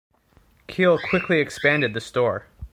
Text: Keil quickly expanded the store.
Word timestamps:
Keil 0.67 0.97
quickly 0.99 1.39
expanded 1.41 1.93
the 1.93 2.01
store. 2.01 2.47